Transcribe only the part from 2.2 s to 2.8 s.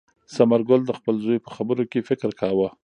کاوه.